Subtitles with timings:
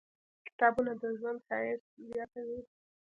[0.47, 2.61] •کتابونه، د ژوند ښایست زیاتوي.